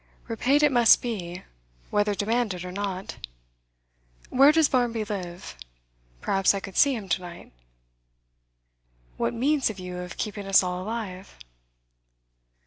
'Repaid 0.27 0.63
it 0.63 0.71
must 0.71 0.99
be, 1.03 1.43
whether 1.91 2.15
demanded 2.15 2.65
or 2.65 2.71
not. 2.71 3.17
Where 4.31 4.51
does 4.51 4.67
Barmby 4.67 5.03
live? 5.05 5.55
Perhaps 6.21 6.55
I 6.55 6.59
could 6.59 6.75
see 6.75 6.95
him 6.95 7.07
to 7.07 7.21
night.' 7.21 7.51
'What 9.17 9.35
means 9.35 9.67
have 9.67 9.77
you 9.77 9.99
of 9.99 10.17
keeping 10.17 10.47
us 10.47 10.63
all 10.63 10.81
alive? 10.81 11.37